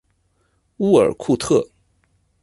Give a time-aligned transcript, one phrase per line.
[0.77, 1.63] 乌尔库特。